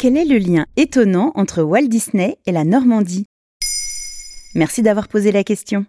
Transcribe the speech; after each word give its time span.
Quel 0.00 0.16
est 0.16 0.24
le 0.24 0.38
lien 0.38 0.64
étonnant 0.78 1.30
entre 1.34 1.60
Walt 1.60 1.88
Disney 1.88 2.38
et 2.46 2.52
la 2.52 2.64
Normandie? 2.64 3.26
Merci 4.54 4.80
d'avoir 4.80 5.08
posé 5.08 5.30
la 5.30 5.44
question. 5.44 5.84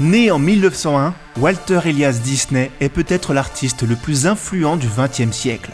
Né 0.00 0.30
en 0.30 0.38
1901, 0.38 1.12
Walter 1.38 1.80
Elias 1.84 2.20
Disney 2.24 2.70
est 2.80 2.88
peut-être 2.88 3.34
l'artiste 3.34 3.82
le 3.82 3.94
plus 3.94 4.26
influent 4.26 4.78
du 4.78 4.86
XXe 4.86 5.36
siècle. 5.36 5.72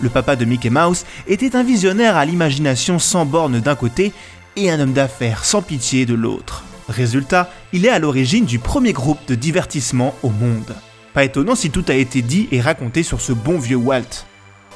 Le 0.00 0.08
papa 0.08 0.34
de 0.34 0.44
Mickey 0.44 0.68
Mouse 0.68 1.04
était 1.28 1.54
un 1.54 1.62
visionnaire 1.62 2.16
à 2.16 2.24
l'imagination 2.24 2.98
sans 2.98 3.24
borne 3.24 3.60
d'un 3.60 3.76
côté 3.76 4.12
et 4.56 4.68
un 4.68 4.80
homme 4.80 4.94
d'affaires 4.94 5.44
sans 5.44 5.62
pitié 5.62 6.06
de 6.06 6.14
l'autre. 6.14 6.64
Résultat, 6.88 7.52
il 7.72 7.86
est 7.86 7.90
à 7.90 8.00
l'origine 8.00 8.46
du 8.46 8.58
premier 8.58 8.92
groupe 8.92 9.24
de 9.28 9.36
divertissement 9.36 10.12
au 10.24 10.30
monde. 10.30 10.74
Pas 11.14 11.22
étonnant 11.22 11.54
si 11.54 11.70
tout 11.70 11.84
a 11.86 11.94
été 11.94 12.20
dit 12.20 12.48
et 12.50 12.60
raconté 12.60 13.04
sur 13.04 13.20
ce 13.20 13.32
bon 13.32 13.60
vieux 13.60 13.76
Walt. 13.76 14.26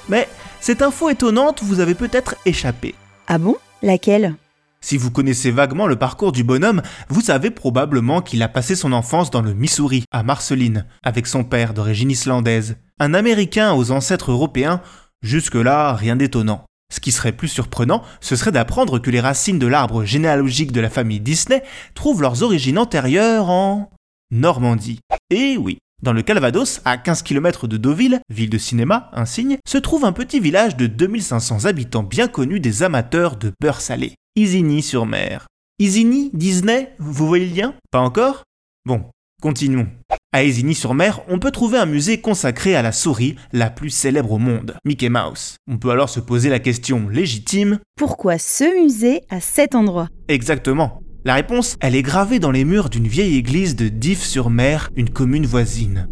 Mais 0.08 0.28
cette 0.60 0.82
info 0.82 1.08
étonnante 1.10 1.62
vous 1.62 1.80
avait 1.80 1.94
peut-être 1.94 2.36
échappé. 2.44 2.94
Ah 3.26 3.38
bon? 3.38 3.56
Laquelle? 3.82 4.34
Si 4.80 4.96
vous 4.96 5.10
connaissez 5.10 5.50
vaguement 5.50 5.86
le 5.86 5.96
parcours 5.96 6.32
du 6.32 6.44
bonhomme, 6.44 6.82
vous 7.08 7.20
savez 7.20 7.50
probablement 7.50 8.20
qu'il 8.20 8.42
a 8.42 8.48
passé 8.48 8.76
son 8.76 8.92
enfance 8.92 9.30
dans 9.30 9.42
le 9.42 9.52
Missouri, 9.52 10.04
à 10.12 10.22
Marceline, 10.22 10.86
avec 11.02 11.26
son 11.26 11.42
père 11.42 11.74
d'origine 11.74 12.10
islandaise. 12.10 12.76
Un 13.00 13.12
Américain 13.12 13.74
aux 13.74 13.90
ancêtres 13.90 14.30
européens, 14.30 14.80
jusque-là 15.22 15.94
rien 15.94 16.14
d'étonnant. 16.14 16.64
Ce 16.92 17.00
qui 17.00 17.10
serait 17.10 17.32
plus 17.32 17.48
surprenant, 17.48 18.02
ce 18.20 18.36
serait 18.36 18.52
d'apprendre 18.52 19.00
que 19.00 19.10
les 19.10 19.20
racines 19.20 19.58
de 19.58 19.66
l'arbre 19.66 20.04
généalogique 20.04 20.70
de 20.70 20.80
la 20.80 20.90
famille 20.90 21.20
Disney 21.20 21.64
trouvent 21.94 22.22
leurs 22.22 22.44
origines 22.44 22.78
antérieures 22.78 23.50
en 23.50 23.90
Normandie. 24.30 25.00
Et 25.30 25.56
oui, 25.56 25.78
dans 26.06 26.12
le 26.12 26.22
Calvados, 26.22 26.80
à 26.84 26.98
15 26.98 27.22
km 27.22 27.66
de 27.66 27.76
Deauville, 27.76 28.20
ville 28.30 28.48
de 28.48 28.58
cinéma, 28.58 29.10
insigne, 29.12 29.58
se 29.66 29.76
trouve 29.76 30.04
un 30.04 30.12
petit 30.12 30.38
village 30.38 30.76
de 30.76 30.86
2500 30.86 31.64
habitants 31.64 32.04
bien 32.04 32.28
connu 32.28 32.60
des 32.60 32.84
amateurs 32.84 33.36
de 33.36 33.50
beurre 33.60 33.80
salé, 33.80 34.14
Isigny-sur-Mer. 34.36 35.48
Isigny, 35.80 36.30
Disney, 36.32 36.94
vous 37.00 37.26
voyez 37.26 37.46
le 37.46 37.56
lien? 37.56 37.74
Pas 37.90 37.98
encore? 37.98 38.44
Bon, 38.84 39.06
continuons. 39.42 39.88
À 40.32 40.44
Isigny-sur-Mer, 40.44 41.22
on 41.26 41.40
peut 41.40 41.50
trouver 41.50 41.78
un 41.78 41.86
musée 41.86 42.20
consacré 42.20 42.76
à 42.76 42.82
la 42.82 42.92
souris 42.92 43.34
la 43.52 43.68
plus 43.68 43.90
célèbre 43.90 44.30
au 44.30 44.38
monde, 44.38 44.76
Mickey 44.84 45.08
Mouse. 45.08 45.56
On 45.68 45.76
peut 45.76 45.90
alors 45.90 46.08
se 46.08 46.20
poser 46.20 46.50
la 46.50 46.60
question 46.60 47.08
légitime 47.08 47.80
Pourquoi 47.96 48.38
ce 48.38 48.80
musée 48.80 49.22
à 49.28 49.40
cet 49.40 49.74
endroit? 49.74 50.08
Exactement. 50.28 51.02
La 51.26 51.34
réponse, 51.34 51.74
elle 51.80 51.96
est 51.96 52.02
gravée 52.02 52.38
dans 52.38 52.52
les 52.52 52.64
murs 52.64 52.88
d'une 52.88 53.08
vieille 53.08 53.36
église 53.36 53.74
de 53.74 53.88
Dives-sur-Mer, 53.88 54.92
une 54.94 55.10
commune 55.10 55.44
voisine. 55.44 56.08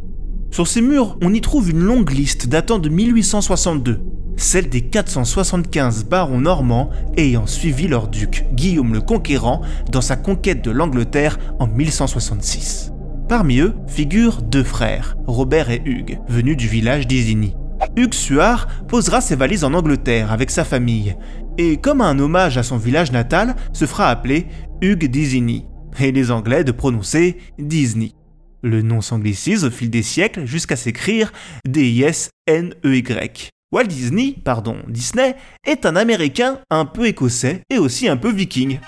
Sur 0.50 0.66
ces 0.66 0.80
murs, 0.80 1.16
on 1.22 1.32
y 1.32 1.40
trouve 1.40 1.70
une 1.70 1.84
longue 1.84 2.10
liste 2.10 2.48
datant 2.48 2.80
de 2.80 2.88
1862, 2.88 4.00
celle 4.36 4.68
des 4.68 4.80
475 4.80 6.06
barons 6.06 6.40
normands 6.40 6.90
ayant 7.16 7.46
suivi 7.46 7.86
leur 7.86 8.08
duc, 8.08 8.44
Guillaume 8.54 8.92
le 8.92 9.00
Conquérant, 9.00 9.62
dans 9.88 10.00
sa 10.00 10.16
conquête 10.16 10.64
de 10.64 10.72
l'Angleterre 10.72 11.38
en 11.60 11.68
1166. 11.68 12.90
Parmi 13.28 13.60
eux 13.60 13.74
figurent 13.86 14.42
deux 14.42 14.64
frères, 14.64 15.16
Robert 15.28 15.70
et 15.70 15.80
Hugues, 15.84 16.18
venus 16.26 16.56
du 16.56 16.66
village 16.66 17.06
d'Isigny. 17.06 17.54
Hugues 17.96 18.14
Suard 18.14 18.66
posera 18.88 19.20
ses 19.20 19.36
valises 19.36 19.64
en 19.64 19.74
Angleterre 19.74 20.32
avec 20.32 20.50
sa 20.50 20.64
famille, 20.64 21.16
et 21.58 21.76
comme 21.76 22.00
un 22.00 22.18
hommage 22.18 22.58
à 22.58 22.62
son 22.62 22.76
village 22.76 23.12
natal, 23.12 23.54
se 23.72 23.86
fera 23.86 24.10
appeler 24.10 24.46
Hugues 24.82 25.08
Disney, 25.08 25.66
et 26.00 26.10
les 26.10 26.30
Anglais 26.30 26.64
de 26.64 26.72
prononcer 26.72 27.38
Disney. 27.58 28.12
Le 28.62 28.82
nom 28.82 29.00
s'anglicise 29.00 29.64
au 29.64 29.70
fil 29.70 29.90
des 29.90 30.02
siècles 30.02 30.44
jusqu'à 30.44 30.76
s'écrire 30.76 31.32
D-I-S-N-E-Y. 31.66 33.50
Walt 33.70 33.84
Disney, 33.84 34.36
pardon, 34.44 34.76
Disney, 34.88 35.36
est 35.66 35.84
un 35.86 35.96
Américain 35.96 36.60
un 36.70 36.84
peu 36.84 37.06
écossais 37.06 37.62
et 37.70 37.78
aussi 37.78 38.08
un 38.08 38.16
peu 38.16 38.32
viking. 38.32 38.78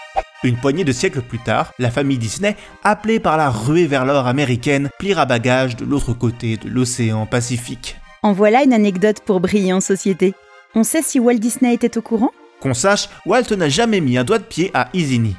Une 0.44 0.56
poignée 0.56 0.84
de 0.84 0.92
siècles 0.92 1.22
plus 1.22 1.38
tard, 1.40 1.72
la 1.78 1.90
famille 1.90 2.18
Disney, 2.18 2.56
appelée 2.84 3.20
par 3.20 3.36
la 3.36 3.50
ruée 3.50 3.86
vers 3.86 4.04
l'or 4.04 4.26
américaine, 4.26 4.88
pliera 4.98 5.26
bagage 5.26 5.76
de 5.76 5.84
l'autre 5.84 6.12
côté 6.12 6.56
de 6.56 6.68
l'océan 6.68 7.26
Pacifique. 7.26 7.96
En 8.26 8.32
voilà 8.32 8.64
une 8.64 8.72
anecdote 8.72 9.20
pour 9.24 9.38
briller 9.38 9.72
en 9.72 9.80
société. 9.80 10.34
On 10.74 10.82
sait 10.82 11.02
si 11.02 11.20
Walt 11.20 11.38
Disney 11.38 11.72
était 11.72 11.96
au 11.96 12.02
courant? 12.02 12.32
Qu'on 12.60 12.74
sache, 12.74 13.08
Walt 13.24 13.54
n'a 13.56 13.68
jamais 13.68 14.00
mis 14.00 14.18
un 14.18 14.24
doigt 14.24 14.40
de 14.40 14.44
pied 14.44 14.72
à 14.74 14.88
Isigny 14.94 15.36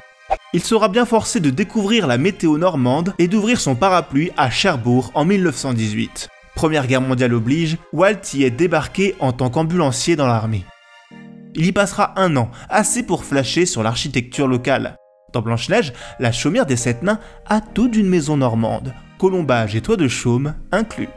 il 0.54 0.62
sera 0.62 0.88
bien 0.88 1.04
forcé 1.04 1.40
de 1.40 1.50
découvrir 1.50 2.06
la 2.06 2.16
météo 2.16 2.56
normande 2.56 3.14
et 3.18 3.28
d'ouvrir 3.28 3.60
son 3.60 3.74
parapluie 3.74 4.30
à 4.38 4.48
Cherbourg 4.50 5.10
en 5.14 5.26
1918. 5.26 6.28
Première 6.54 6.86
guerre 6.86 7.02
mondiale 7.02 7.34
oblige, 7.34 7.76
Walt 7.92 8.32
y 8.34 8.44
est 8.44 8.50
débarqué 8.50 9.14
en 9.20 9.32
tant 9.32 9.50
qu'ambulancier 9.50 10.16
dans 10.16 10.26
l'armée. 10.26 10.64
Il 11.54 11.66
y 11.66 11.72
passera 11.72 12.14
un 12.16 12.36
an, 12.36 12.50
assez 12.70 13.02
pour 13.02 13.24
flasher 13.24 13.66
sur 13.66 13.82
l'architecture 13.82 14.48
locale. 14.48 14.96
Dans 15.34 15.42
Blanche-Neige, 15.42 15.92
la 16.18 16.32
chaumière 16.32 16.66
des 16.66 16.76
sept 16.76 17.02
nains 17.02 17.20
a 17.46 17.60
tout 17.60 17.88
d'une 17.88 18.08
maison 18.08 18.38
normande, 18.38 18.94
colombage 19.18 19.76
et 19.76 19.82
toit 19.82 19.96
de 19.96 20.08
chaume 20.08 20.54
inclus. 20.72 21.08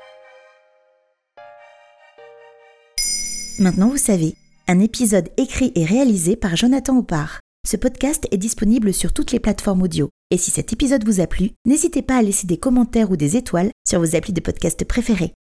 Maintenant 3.60 3.90
vous 3.90 3.98
savez, 3.98 4.36
un 4.68 4.80
épisode 4.80 5.30
écrit 5.38 5.72
et 5.76 5.86
réalisé 5.86 6.36
par 6.36 6.56
Jonathan 6.56 6.98
Oppard. 6.98 7.40
Ce 7.68 7.78
podcast 7.78 8.28
est 8.32 8.38
disponible 8.38 8.94
sur 8.94 9.14
toutes 9.14 9.32
les 9.32 9.40
plateformes 9.40 9.84
audio. 9.84 10.10
Et 10.32 10.38
si 10.38 10.50
cet 10.52 10.74
épisode 10.74 11.06
vous 11.06 11.20
a 11.20 11.28
plu, 11.28 11.52
n'hésitez 11.66 12.02
pas 12.02 12.18
à 12.18 12.22
laisser 12.22 12.48
des 12.48 12.58
commentaires 12.58 13.12
ou 13.12 13.18
des 13.18 13.38
étoiles 13.38 13.72
sur 13.88 14.00
vos 14.00 14.16
applis 14.16 14.34
de 14.34 14.42
podcast 14.42 14.84
préférés. 14.86 15.34